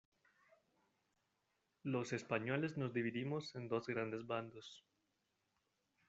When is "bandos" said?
4.25-4.83